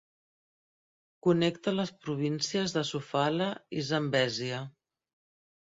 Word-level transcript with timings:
Connecta 1.27 1.75
les 1.81 1.91
províncies 2.07 2.75
de 2.79 2.85
Sofala 2.93 3.53
i 3.83 3.87
Zambézia. 3.93 4.65